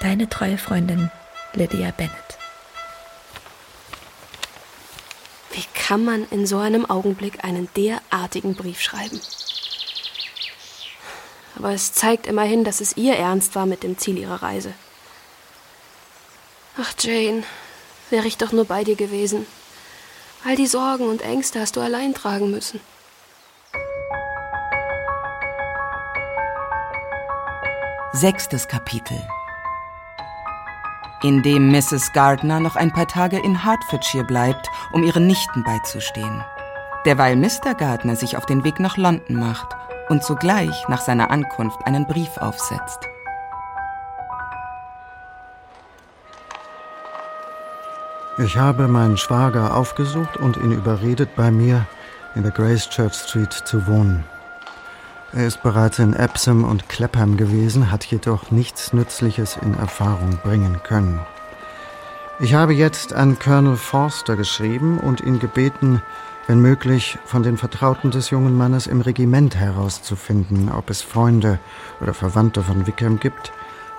[0.00, 1.10] Deine treue Freundin
[1.54, 2.38] Lydia Bennett.
[5.52, 9.20] Wie kann man in so einem Augenblick einen derartigen Brief schreiben?
[11.56, 14.74] Aber es zeigt immerhin, dass es ihr ernst war mit dem Ziel ihrer Reise.
[16.78, 17.42] Ach, Jane,
[18.10, 19.46] wäre ich doch nur bei dir gewesen.
[20.44, 22.80] All die Sorgen und Ängste hast du allein tragen müssen.
[28.12, 29.26] Sechstes Kapitel
[31.22, 32.12] in dem Mrs.
[32.12, 36.42] Gardner noch ein paar Tage in Hertfordshire bleibt, um ihren Nichten beizustehen.
[37.04, 37.74] Derweil Mr.
[37.76, 39.68] Gardner sich auf den Weg nach London macht
[40.08, 43.00] und sogleich nach seiner Ankunft einen Brief aufsetzt.
[48.38, 51.86] Ich habe meinen Schwager aufgesucht und ihn überredet, bei mir
[52.34, 54.24] in der Grace Church Street zu wohnen.
[55.36, 60.80] Er ist bereits in Epsom und Clapham gewesen, hat jedoch nichts Nützliches in Erfahrung bringen
[60.82, 61.20] können.
[62.40, 66.00] Ich habe jetzt an Colonel Forster geschrieben und ihn gebeten,
[66.46, 71.58] wenn möglich, von den Vertrauten des jungen Mannes im Regiment herauszufinden, ob es Freunde
[72.00, 73.52] oder Verwandte von Wickham gibt,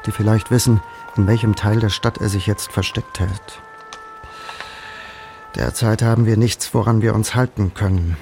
[0.08, 0.82] die vielleicht wissen,
[1.18, 3.62] in welchem Teil der Stadt er sich jetzt versteckt hält.
[5.56, 8.18] Derzeit haben wir nichts, woran wir uns halten können.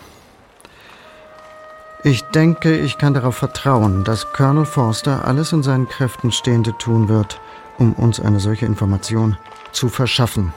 [2.07, 7.09] Ich denke, ich kann darauf vertrauen, dass Colonel Forster alles in seinen Kräften Stehende tun
[7.09, 7.41] wird,
[7.79, 9.37] um uns eine solche Information
[9.71, 10.53] zu verschaffen.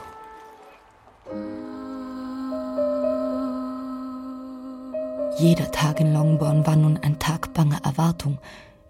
[5.38, 8.37] Jeder Tag in Longbourn war nun ein Tag banger Erwartung,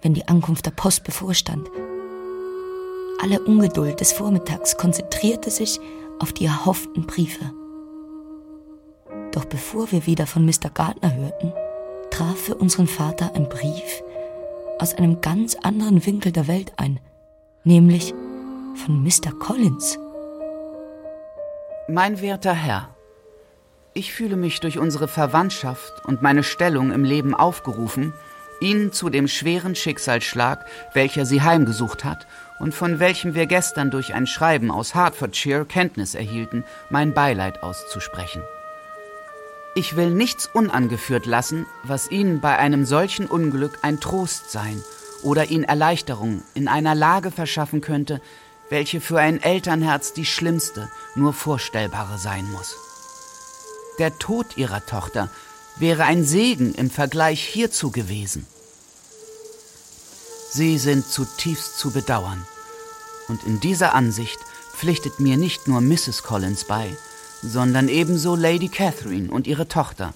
[0.02, 1.70] wenn die Ankunft der Post bevorstand.
[3.22, 5.78] Alle Ungeduld des Vormittags konzentrierte sich
[6.18, 7.52] auf die erhofften Briefe.
[9.30, 10.70] Doch bevor wir wieder von Mr.
[10.74, 11.52] Gardner hörten,
[12.18, 14.02] traf für unseren Vater ein Brief
[14.80, 16.98] aus einem ganz anderen Winkel der Welt ein,
[17.62, 18.12] nämlich
[18.74, 19.30] von Mr.
[19.38, 20.00] Collins.
[21.86, 22.88] Mein werter Herr,
[23.94, 28.12] ich fühle mich durch unsere Verwandtschaft und meine Stellung im Leben aufgerufen,
[28.60, 32.26] Ihnen zu dem schweren Schicksalsschlag, welcher Sie heimgesucht hat
[32.58, 38.42] und von welchem wir gestern durch ein Schreiben aus Hertfordshire Kenntnis erhielten, mein Beileid auszusprechen.
[39.74, 44.82] Ich will nichts unangeführt lassen, was Ihnen bei einem solchen Unglück ein Trost sein
[45.22, 48.20] oder Ihnen Erleichterung in einer Lage verschaffen könnte,
[48.70, 52.76] welche für ein Elternherz die schlimmste, nur vorstellbare sein muss.
[53.98, 55.30] Der Tod Ihrer Tochter
[55.76, 58.46] wäre ein Segen im Vergleich hierzu gewesen.
[60.50, 62.46] Sie sind zutiefst zu bedauern.
[63.28, 64.38] Und in dieser Ansicht
[64.74, 66.22] pflichtet mir nicht nur Mrs.
[66.22, 66.96] Collins bei,
[67.42, 70.14] sondern ebenso Lady Catherine und ihre Tochter,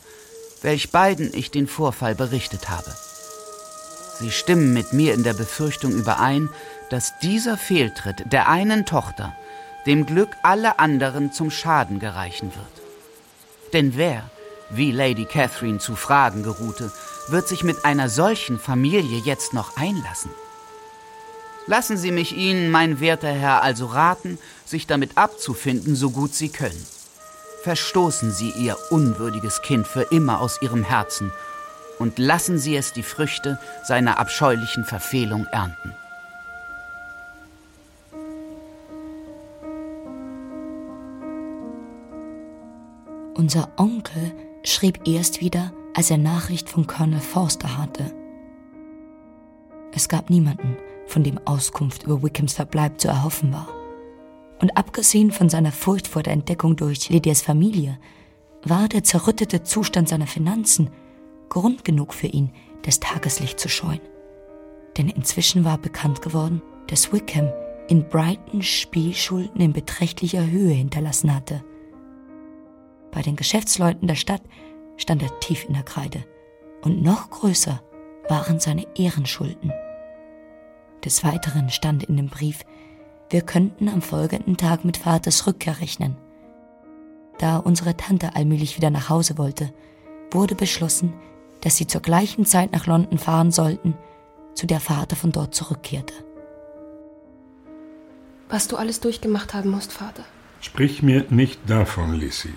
[0.62, 2.92] welch beiden ich den Vorfall berichtet habe.
[4.18, 6.48] Sie stimmen mit mir in der Befürchtung überein,
[6.90, 9.34] dass dieser Fehltritt der einen Tochter
[9.86, 13.72] dem Glück aller anderen zum Schaden gereichen wird.
[13.72, 14.22] Denn wer,
[14.70, 16.92] wie Lady Catherine zu fragen geruhte,
[17.28, 20.30] wird sich mit einer solchen Familie jetzt noch einlassen?
[21.66, 26.48] Lassen Sie mich Ihnen, mein werter Herr, also raten, sich damit abzufinden, so gut Sie
[26.48, 26.86] können.
[27.62, 31.32] Verstoßen Sie Ihr unwürdiges Kind für immer aus Ihrem Herzen
[32.00, 35.94] und lassen Sie es die Früchte seiner abscheulichen Verfehlung ernten.
[43.34, 44.32] Unser Onkel
[44.64, 48.12] schrieb erst wieder, als er Nachricht von Colonel Forster hatte.
[49.94, 53.68] Es gab niemanden, von dem Auskunft über Wickhams Verbleib zu erhoffen war.
[54.62, 57.98] Und abgesehen von seiner Furcht vor der Entdeckung durch Lydias Familie,
[58.62, 60.88] war der zerrüttete Zustand seiner Finanzen
[61.48, 64.00] Grund genug für ihn, das Tageslicht zu scheuen.
[64.96, 67.52] Denn inzwischen war bekannt geworden, dass Wickham
[67.88, 71.64] in Brighton Spielschulden in beträchtlicher Höhe hinterlassen hatte.
[73.10, 74.42] Bei den Geschäftsleuten der Stadt
[74.96, 76.24] stand er tief in der Kreide.
[76.82, 77.82] Und noch größer
[78.28, 79.72] waren seine Ehrenschulden.
[81.04, 82.64] Des Weiteren stand in dem Brief,
[83.32, 86.16] wir könnten am folgenden Tag mit Vaters Rückkehr rechnen.
[87.38, 89.72] Da unsere Tante allmählich wieder nach Hause wollte,
[90.30, 91.14] wurde beschlossen,
[91.62, 93.94] dass sie zur gleichen Zeit nach London fahren sollten,
[94.54, 96.12] zu der Vater von dort zurückkehrte.
[98.50, 100.24] Was du alles durchgemacht haben musst, Vater.
[100.60, 102.52] Sprich mir nicht davon, Lissy.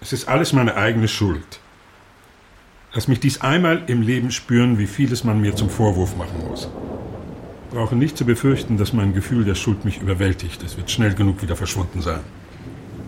[0.00, 1.60] Es ist alles meine eigene Schuld.
[2.92, 6.68] Lass mich dies einmal im Leben spüren, wie vieles man mir zum Vorwurf machen muss.
[7.70, 10.62] Brauche nicht zu befürchten, dass mein Gefühl der Schuld mich überwältigt.
[10.62, 12.20] Es wird schnell genug wieder verschwunden sein.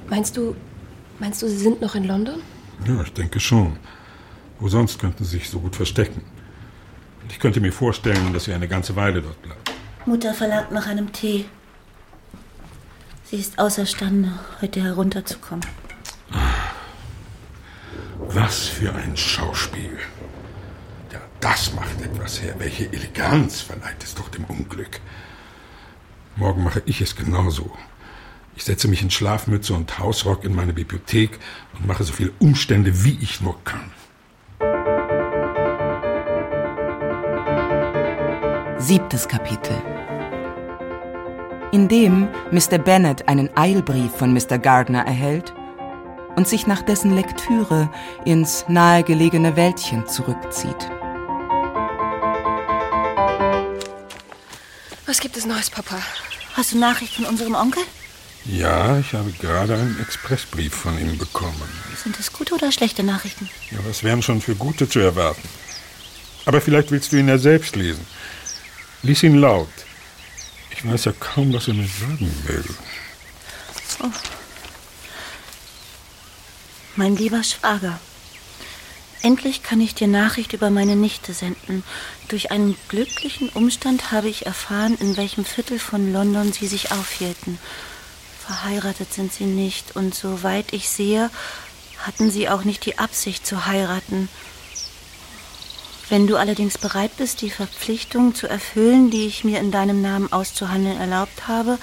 [0.08, 0.54] Meinst du,
[1.18, 2.40] meinst du, sie sind noch in London?
[2.86, 3.78] Ja, ich denke schon.
[4.58, 6.22] Wo sonst könnten sie sich so gut verstecken?
[7.30, 9.60] Ich könnte mir vorstellen, dass sie eine ganze Weile dort bleiben.
[10.04, 11.46] Mutter verlangt nach einem Tee.
[13.24, 15.64] Sie ist außerstande, heute herunterzukommen.
[18.18, 19.98] Was für ein Schauspiel.
[21.40, 22.54] Das macht etwas her.
[22.58, 25.00] Welche Eleganz verleiht es doch dem Unglück.
[26.36, 27.70] Morgen mache ich es genauso.
[28.56, 31.38] Ich setze mich in Schlafmütze und Hausrock in meine Bibliothek
[31.74, 33.90] und mache so viele Umstände, wie ich nur kann.
[38.78, 39.76] Siebtes Kapitel.
[41.72, 42.78] Indem Mr.
[42.78, 44.58] Bennet einen Eilbrief von Mr.
[44.58, 45.54] Gardner erhält,
[46.36, 47.90] und sich nach dessen Lektüre
[48.24, 50.90] ins nahegelegene Wäldchen zurückzieht.
[55.10, 56.00] Was gibt es Neues, Papa?
[56.54, 57.82] Hast du Nachricht von unserem Onkel?
[58.44, 61.68] Ja, ich habe gerade einen Expressbrief von ihm bekommen.
[62.00, 63.50] Sind es gute oder schlechte Nachrichten?
[63.72, 65.48] Ja, was wären schon für gute zu erwarten?
[66.46, 68.06] Aber vielleicht willst du ihn ja selbst lesen.
[69.02, 69.66] Lies ihn laut.
[70.70, 72.64] Ich weiß ja kaum, was er mir sagen will.
[74.04, 74.12] Oh.
[76.94, 77.98] Mein lieber Schwager,
[79.22, 81.82] endlich kann ich dir Nachricht über meine Nichte senden.
[82.28, 87.58] Durch einen glücklichen Umstand habe ich erfahren, in welchem Viertel von London sie sich aufhielten.
[88.44, 91.30] Verheiratet sind sie nicht und soweit ich sehe,
[91.98, 94.28] hatten sie auch nicht die Absicht zu heiraten.
[96.08, 100.32] Wenn du allerdings bereit bist, die Verpflichtung zu erfüllen, die ich mir in deinem Namen
[100.32, 101.78] auszuhandeln erlaubt habe,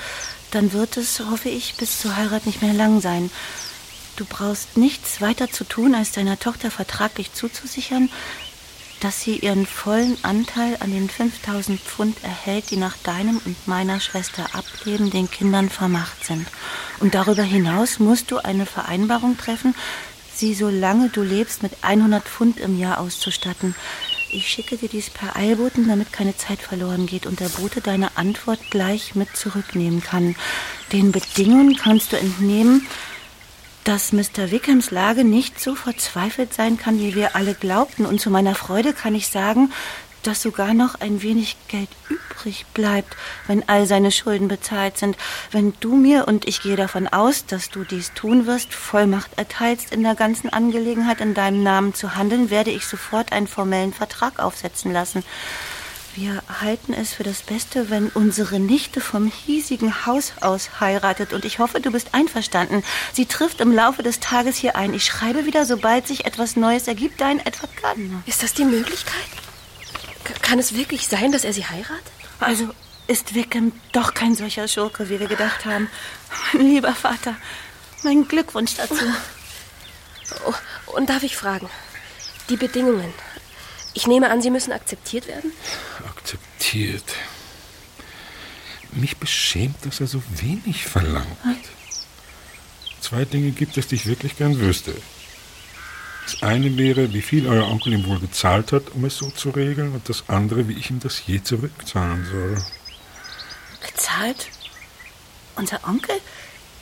[0.51, 3.29] dann wird es, hoffe ich, bis zur Heirat nicht mehr lang sein.
[4.17, 8.09] Du brauchst nichts weiter zu tun, als deiner Tochter vertraglich zuzusichern,
[8.99, 13.99] dass sie ihren vollen Anteil an den 5000 Pfund erhält, die nach deinem und meiner
[13.99, 16.47] Schwester Ableben den Kindern vermacht sind.
[16.99, 19.75] Und darüber hinaus musst du eine Vereinbarung treffen,
[20.33, 23.75] sie, solange du lebst, mit 100 Pfund im Jahr auszustatten.
[24.31, 28.17] Ich schicke dir dies per Eilboten, damit keine Zeit verloren geht und der Bote deine
[28.17, 30.35] Antwort gleich mit zurücknehmen kann.
[30.91, 32.87] Den Bedingungen kannst du entnehmen,
[33.87, 34.51] dass Mr.
[34.51, 38.05] Wickhams Lage nicht so verzweifelt sein kann, wie wir alle glaubten.
[38.05, 39.71] Und zu meiner Freude kann ich sagen,
[40.23, 43.15] dass sogar noch ein wenig Geld übrig bleibt,
[43.47, 45.15] wenn all seine Schulden bezahlt sind.
[45.51, 49.93] Wenn du mir, und ich gehe davon aus, dass du dies tun wirst, Vollmacht erteilst,
[49.93, 54.39] in der ganzen Angelegenheit in deinem Namen zu handeln, werde ich sofort einen formellen Vertrag
[54.39, 55.23] aufsetzen lassen.
[56.17, 61.31] Wir halten es für das Beste, wenn unsere Nichte vom hiesigen Haus aus heiratet.
[61.31, 62.83] Und ich hoffe, du bist einverstanden.
[63.13, 64.95] Sie trifft im Laufe des Tages hier ein.
[64.95, 67.21] Ich schreibe wieder, sobald sich etwas Neues ergibt.
[67.21, 68.23] Dein Edward Gardner.
[68.25, 69.27] Ist das die Möglichkeit?
[70.41, 72.11] Kann es wirklich sein, dass er sie heiratet?
[72.39, 72.73] Also
[73.05, 75.87] ist Wickham doch kein solcher Schurke, wie wir gedacht haben.
[76.53, 77.35] Mein lieber Vater,
[78.01, 79.05] mein Glückwunsch dazu.
[80.47, 80.53] Oh,
[80.95, 81.69] und darf ich fragen,
[82.49, 83.13] die Bedingungen,
[83.93, 85.51] ich nehme an, sie müssen akzeptiert werden?
[86.27, 87.15] Akzeptiert.
[88.91, 91.25] Mich beschämt, dass er so wenig verlangt.
[92.99, 94.93] Zwei Dinge gibt es, die ich wirklich gern wüsste.
[96.25, 99.51] Das eine wäre, wie viel euer Onkel ihm wohl gezahlt hat, um es so zu
[99.51, 102.61] regeln, und das andere, wie ich ihm das je zurückzahlen soll.
[103.89, 104.49] Gezahlt?
[105.55, 106.17] Unser Onkel?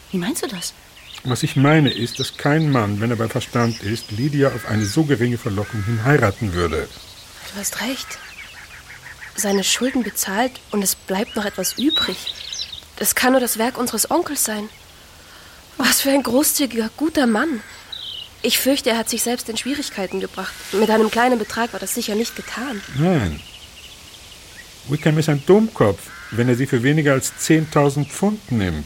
[0.10, 0.73] Wie meinst du das?
[1.23, 4.86] Was ich meine ist, dass kein Mann, wenn er bei Verstand ist, Lydia auf eine
[4.86, 6.89] so geringe Verlockung hin heiraten würde.
[7.53, 8.17] Du hast recht.
[9.36, 12.17] Seine Schulden bezahlt und es bleibt noch etwas übrig.
[12.98, 14.69] Das kann nur das Werk unseres Onkels sein.
[15.78, 17.62] Was für ein großzügiger, guter Mann.
[18.41, 20.54] Ich fürchte, er hat sich selbst in Schwierigkeiten gebracht.
[20.71, 22.82] Mit einem kleinen Betrag war das sicher nicht getan.
[22.98, 23.41] Nein.
[24.88, 26.00] Wickham ist ein Dummkopf,
[26.32, 28.86] wenn er sie für weniger als 10.000 Pfund nimmt.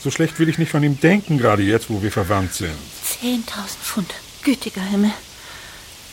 [0.00, 2.74] So schlecht will ich nicht von ihm denken, gerade jetzt, wo wir verwandt sind.
[3.22, 3.42] 10.000
[3.82, 4.14] Pfund.
[4.42, 5.12] Gütiger Himmel.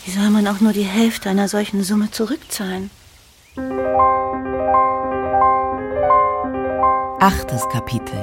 [0.04, 2.90] Wie soll man auch nur die Hälfte einer solchen Summe zurückzahlen?
[7.20, 8.18] Achtes Kapitel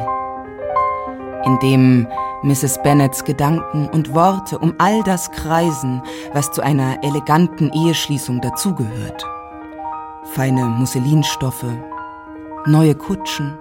[1.44, 2.08] in dem
[2.44, 2.84] Mrs.
[2.84, 9.26] Bennets Gedanken und Worte um all das kreisen, was zu einer eleganten Eheschließung dazugehört.
[10.34, 11.66] Feine Musselinstoffe,
[12.68, 13.58] neue Kutschen,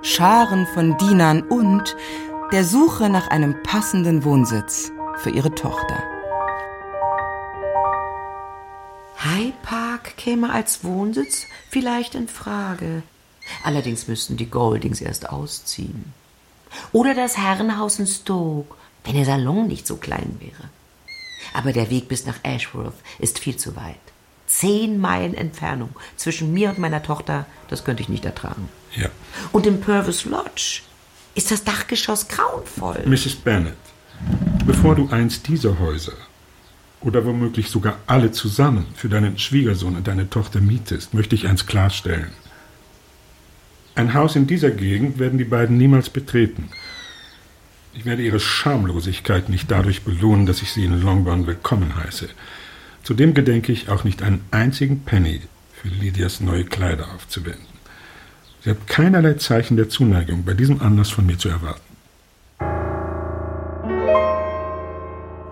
[0.00, 1.96] Scharen von Dienern und
[2.50, 6.11] der Suche nach einem passenden Wohnsitz für ihre Tochter.
[9.24, 13.02] High Park käme als Wohnsitz vielleicht in Frage.
[13.62, 16.12] Allerdings müssten die Goldings erst ausziehen.
[16.92, 20.70] Oder das Herrenhaus in Stoke, wenn der Salon nicht so klein wäre.
[21.54, 23.96] Aber der Weg bis nach Ashworth ist viel zu weit.
[24.46, 28.68] Zehn Meilen Entfernung zwischen mir und meiner Tochter, das könnte ich nicht ertragen.
[28.96, 29.08] Ja.
[29.52, 30.82] Und im Purvis Lodge
[31.34, 33.02] ist das Dachgeschoss grauenvoll.
[33.06, 33.36] Mrs.
[33.36, 33.76] Bennet,
[34.66, 36.12] bevor du eins dieser Häuser
[37.02, 41.66] oder womöglich sogar alle zusammen für deinen Schwiegersohn und deine Tochter mietest, möchte ich eins
[41.66, 42.30] klarstellen.
[43.94, 46.70] Ein Haus in dieser Gegend werden die beiden niemals betreten.
[47.94, 52.30] Ich werde ihre Schamlosigkeit nicht dadurch belohnen, dass ich sie in Longbourn willkommen heiße.
[53.02, 55.42] Zudem gedenke ich auch nicht einen einzigen Penny
[55.74, 57.66] für Lydias neue Kleider aufzuwenden.
[58.62, 61.91] Sie hat keinerlei Zeichen der Zuneigung bei diesem Anlass von mir zu erwarten.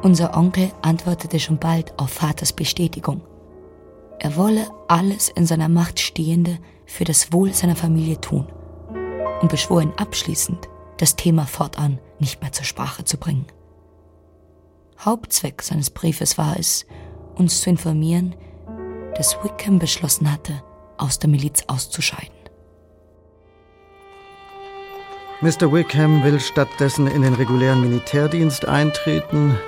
[0.02, 3.20] Unser Onkel antwortete schon bald auf Vaters Bestätigung.
[4.18, 8.46] Er wolle alles in seiner Macht Stehende für das Wohl seiner Familie tun
[9.42, 13.46] und beschwor ihn abschließend, das Thema fortan nicht mehr zur Sprache zu bringen.
[15.05, 16.86] Hauptzweck seines Briefes war es,
[17.34, 18.34] uns zu informieren,
[19.16, 20.62] dass Wickham beschlossen hatte,
[20.96, 22.34] aus der Miliz auszuscheiden.
[25.42, 25.72] Mr.
[25.72, 29.59] Wickham will stattdessen in den regulären Militärdienst eintreten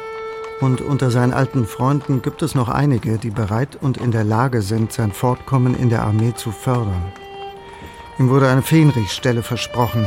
[0.60, 4.62] und unter seinen alten Freunden gibt es noch einige, die bereit und in der Lage
[4.62, 7.12] sind, sein Fortkommen in der Armee zu fördern.
[8.18, 10.06] Ihm wurde eine Fähnrichstelle versprochen.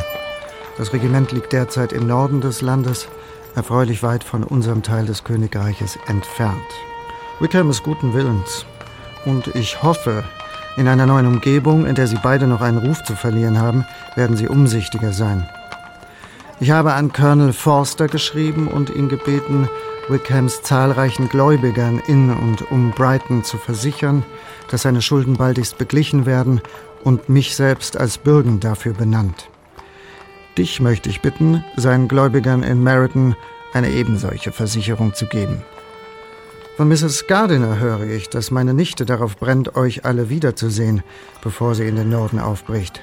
[0.77, 3.07] Das Regiment liegt derzeit im Norden des Landes,
[3.55, 6.55] erfreulich weit von unserem Teil des Königreiches entfernt.
[7.39, 8.65] Wickham ist guten Willens.
[9.25, 10.23] Und ich hoffe,
[10.77, 13.85] in einer neuen Umgebung, in der Sie beide noch einen Ruf zu verlieren haben,
[14.15, 15.49] werden Sie umsichtiger sein.
[16.59, 19.69] Ich habe an Colonel Forster geschrieben und ihn gebeten,
[20.07, 24.23] Wickhams zahlreichen Gläubigern in und um Brighton zu versichern,
[24.69, 26.61] dass seine Schulden baldigst beglichen werden
[27.03, 29.49] und mich selbst als Bürgen dafür benannt.
[30.57, 33.35] Dich möchte ich bitten, seinen Gläubigern in Meriton
[33.73, 35.63] eine ebensolche Versicherung zu geben.
[36.77, 37.25] Von Mrs.
[37.27, 41.03] Gardiner höre ich, dass meine Nichte darauf brennt, euch alle wiederzusehen,
[41.41, 43.01] bevor sie in den Norden aufbricht.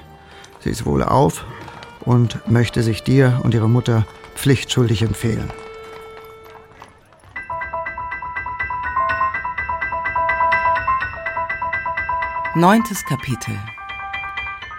[0.60, 1.44] Sie ist wohl auf
[2.00, 5.50] und möchte sich dir und ihrer Mutter pflichtschuldig empfehlen.
[12.54, 13.58] Neuntes Kapitel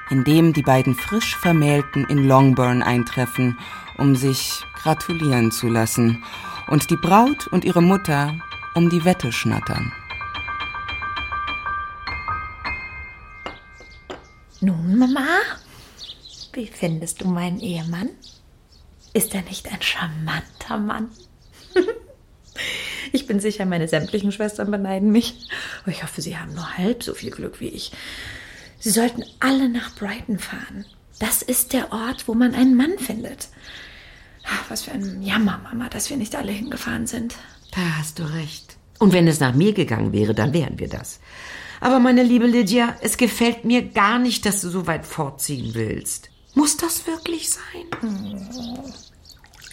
[0.10, 3.58] in dem die beiden frisch Vermählten in Longbourn eintreffen,
[3.98, 6.24] um sich gratulieren zu lassen,
[6.68, 8.38] und die Braut und ihre Mutter
[8.76, 9.92] um die Wette schnattern.
[14.62, 15.26] Nun, Mama,
[16.54, 18.10] wie findest du meinen Ehemann?
[19.14, 21.10] Ist er nicht ein charmanter Mann?
[23.24, 25.48] Ich bin sicher, meine sämtlichen Schwestern beneiden mich.
[25.88, 27.94] Ich hoffe, sie haben nur halb so viel Glück wie ich.
[28.80, 30.84] Sie sollten alle nach Brighton fahren.
[31.20, 33.48] Das ist der Ort, wo man einen Mann findet.
[34.68, 37.36] Was für ein Jammer, Mama, dass wir nicht alle hingefahren sind.
[37.72, 38.76] Da hast du recht.
[39.00, 41.22] Und wenn es nach mir gegangen wäre, dann wären wir das.
[41.80, 46.30] Aber meine liebe Lydia, es gefällt mir gar nicht, dass du so weit fortziehen willst.
[46.56, 48.84] Muss das wirklich sein?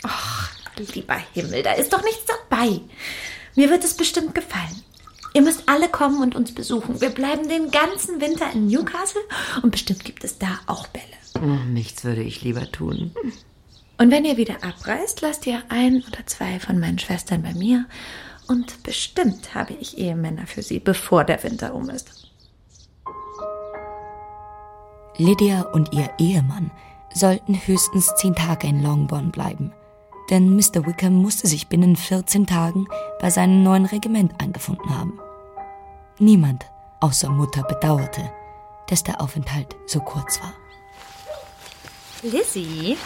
[0.05, 0.53] Ach,
[0.95, 2.81] lieber Himmel, da ist doch nichts dabei.
[3.57, 4.85] Mir wird es bestimmt gefallen.
[5.33, 7.01] Ihr müsst alle kommen und uns besuchen.
[7.01, 9.21] Wir bleiben den ganzen Winter in Newcastle
[9.63, 11.05] und bestimmt gibt es da auch Bälle.
[11.41, 13.13] Oh, nichts würde ich lieber tun.
[13.99, 17.87] Und wenn ihr wieder abreist, lasst ihr ein oder zwei von meinen Schwestern bei mir.
[18.49, 22.29] Und bestimmt habe ich Ehemänner für sie, bevor der Winter um ist.
[25.17, 26.73] Lydia und ihr Ehemann
[27.15, 29.73] sollten höchstens zehn Tage in Longbourn bleiben
[30.31, 30.87] denn Mr.
[30.87, 32.87] Wickham musste sich binnen 14 Tagen
[33.21, 35.19] bei seinem neuen Regiment eingefunden haben.
[36.19, 36.67] Niemand
[37.01, 38.33] außer Mutter bedauerte,
[38.89, 40.55] dass der Aufenthalt so kurz war.
[42.23, 42.97] Lizzie,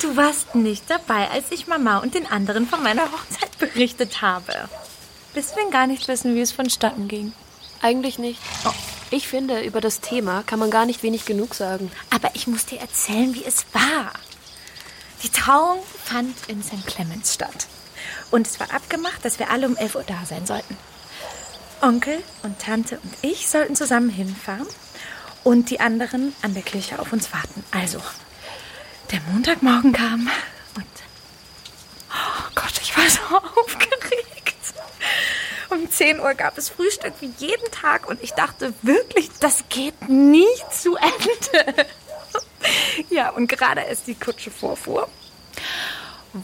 [0.00, 4.52] du warst nicht dabei, als ich Mama und den anderen von meiner Hochzeit berichtet habe.
[5.34, 7.32] Bis wir gar nicht wissen, wie es vonstatten ging.
[7.82, 8.40] Eigentlich nicht.
[8.64, 8.72] Oh.
[9.10, 11.92] Ich finde, über das Thema kann man gar nicht wenig genug sagen.
[12.10, 14.12] Aber ich muss dir erzählen, wie es war.
[15.22, 16.86] Die Trauung fand in St.
[16.86, 17.66] Clemens statt.
[18.30, 20.76] Und es war abgemacht, dass wir alle um 11 Uhr da sein sollten.
[21.80, 24.66] Onkel und Tante und ich sollten zusammen hinfahren
[25.44, 27.64] und die anderen an der Kirche auf uns warten.
[27.70, 28.00] Also,
[29.12, 30.30] der Montagmorgen kam
[30.74, 30.86] und.
[32.10, 34.56] Oh Gott, ich war so aufgeregt.
[35.70, 40.08] Um 10 Uhr gab es Frühstück wie jeden Tag und ich dachte wirklich, das geht
[40.08, 41.86] nie zu Ende.
[43.10, 45.08] Ja, und gerade als die Kutsche vorfuhr,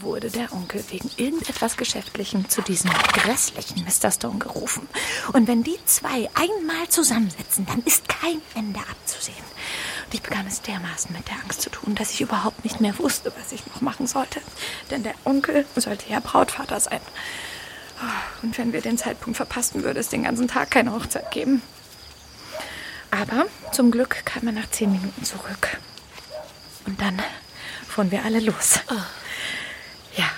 [0.01, 4.11] wurde der Onkel wegen irgendetwas Geschäftlichem zu diesem grässlichen Mr.
[4.11, 4.87] Stone gerufen.
[5.33, 9.37] Und wenn die zwei einmal zusammensitzen, dann ist kein Ende abzusehen.
[10.05, 12.97] Und ich bekam es dermaßen mit der Angst zu tun, dass ich überhaupt nicht mehr
[12.97, 14.41] wusste, was ich noch machen sollte.
[14.89, 17.01] Denn der Onkel sollte ja Brautvater sein.
[18.41, 21.61] Und wenn wir den Zeitpunkt verpassten, würde es den ganzen Tag keine Hochzeit geben.
[23.11, 25.77] Aber zum Glück kam er nach zehn Minuten zurück.
[26.85, 27.21] Und dann
[27.87, 28.79] fuhren wir alle los.
[28.89, 28.95] Oh.
[30.17, 30.29] Ja.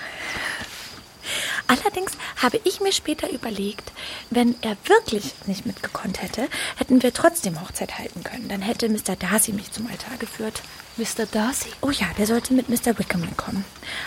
[1.66, 3.90] Allerdings habe ich mir später überlegt,
[4.30, 8.48] wenn er wirklich nicht mitgekonnt hätte, hätten wir trotzdem Hochzeit halten können.
[8.48, 9.16] Dann hätte Mr.
[9.18, 10.62] Darcy mich zum Altar geführt.
[10.96, 11.26] Mr.
[11.26, 11.70] Darcy?
[11.80, 12.98] Oh ja, der sollte mit Mr.
[12.98, 13.64] Wickham mitkommen.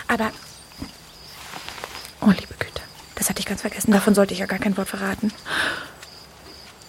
[0.08, 0.32] Aber.
[2.20, 2.82] Oh, liebe Güte.
[3.14, 3.92] Das hatte ich ganz vergessen.
[3.92, 5.32] Davon sollte ich ja gar kein Wort verraten.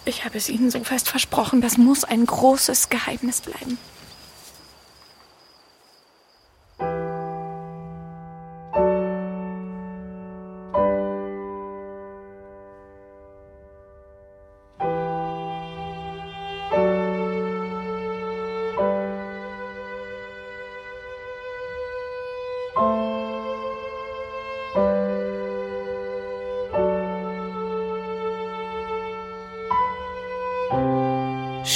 [0.04, 1.60] Ich habe es Ihnen so fest versprochen.
[1.60, 3.78] Das muss ein großes Geheimnis bleiben.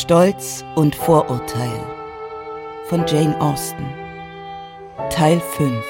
[0.07, 1.81] Stolz und Vorurteil.
[2.89, 3.85] Von Jane Austen.
[5.11, 5.85] Teil 5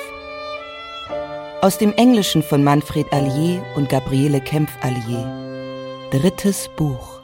[1.60, 6.08] Aus dem Englischen von Manfred Allier und Gabriele Kempf-Allier.
[6.12, 7.20] Drittes Buch.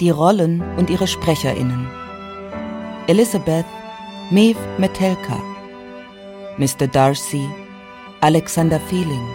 [0.00, 1.88] Die Rollen und ihre SprecherInnen.
[3.06, 3.64] Elizabeth
[4.30, 5.40] Maeve Metelka.
[6.58, 6.86] Mr.
[6.86, 7.48] Darcy
[8.20, 9.28] Alexander Fehling.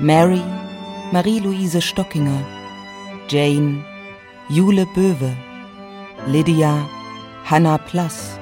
[0.00, 0.42] Mary
[1.12, 2.44] Marie-Louise Stockinger.
[3.28, 3.84] Jane
[4.52, 5.34] Jule Böwe,
[6.26, 6.86] Lydia
[7.42, 8.38] Hannah Plass,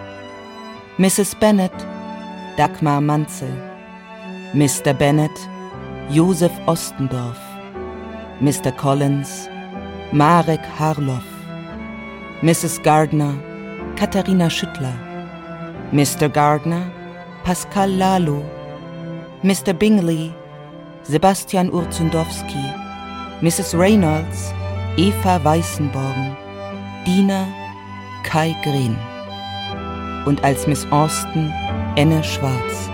[0.98, 1.38] Mrs.
[1.38, 1.86] Bennet
[2.56, 3.54] Dagmar Manzel,
[4.52, 4.92] Mr.
[4.92, 5.30] Bennet
[6.10, 7.38] Josef Ostendorf,
[8.40, 8.76] Mr.
[8.76, 9.48] Collins,
[10.10, 11.28] Marek Harloff,
[12.42, 12.82] Mrs.
[12.82, 13.34] Gardner,
[13.94, 14.96] Katharina Schüttler,
[15.92, 16.28] Mr.
[16.28, 16.90] Gardner,
[17.44, 18.42] Pascal Lalo,
[19.44, 19.72] Mr.
[19.72, 20.34] Bingley,
[21.04, 22.64] Sebastian Urzundowski,
[23.42, 23.78] Mrs.
[23.78, 24.52] Reynolds,
[25.00, 26.36] Eva Weißenborn,
[27.06, 27.48] Diener
[28.22, 28.98] Kai Green
[30.26, 31.50] und als Miss Austin
[31.96, 32.90] Enne Schwarz.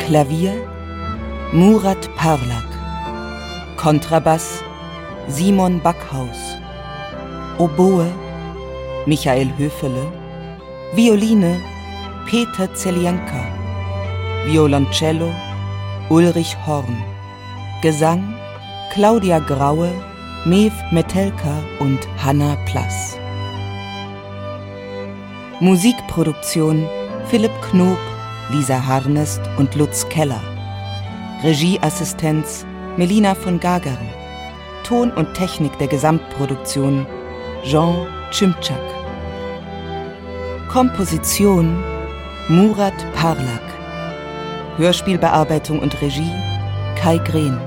[0.00, 0.52] Klavier
[1.52, 2.75] Murat Parlak,
[3.86, 4.64] Kontrabass
[5.28, 6.58] Simon Backhaus,
[7.56, 8.12] Oboe
[9.06, 10.10] Michael Höfele,
[10.96, 11.60] Violine
[12.28, 13.44] Peter Zelienka,
[14.46, 15.32] Violoncello
[16.10, 16.96] Ulrich Horn,
[17.80, 18.34] Gesang
[18.92, 19.92] Claudia Graue,
[20.44, 23.16] Mev Metelka und Hanna Plass.
[25.60, 26.88] Musikproduktion
[27.30, 27.98] Philipp Knob,
[28.50, 30.42] Lisa Harnest und Lutz Keller.
[31.44, 32.66] Regieassistenz
[32.96, 34.08] Melina von Gagern.
[34.82, 37.06] Ton und Technik der Gesamtproduktion
[37.62, 38.80] Jean Chimchak.
[40.70, 41.76] Komposition
[42.48, 43.60] Murat Parlak.
[44.78, 46.32] Hörspielbearbeitung und Regie
[46.96, 47.60] Kai Green.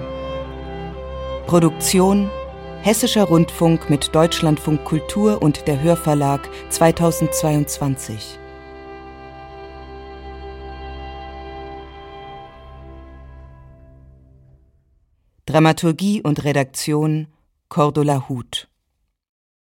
[1.45, 2.31] Produktion
[2.81, 8.39] Hessischer Rundfunk mit Deutschlandfunk Kultur und der Hörverlag 2022.
[15.49, 17.25] Dramaturgie und Redaktion
[17.69, 18.68] Cordula Huth